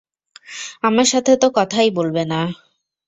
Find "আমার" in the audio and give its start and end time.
0.83-1.05